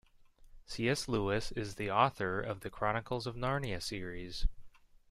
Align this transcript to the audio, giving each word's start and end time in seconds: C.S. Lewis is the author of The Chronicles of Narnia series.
C.S. 0.65 1.07
Lewis 1.07 1.51
is 1.51 1.75
the 1.75 1.91
author 1.91 2.39
of 2.41 2.61
The 2.61 2.71
Chronicles 2.71 3.27
of 3.27 3.35
Narnia 3.35 3.79
series. 3.79 4.47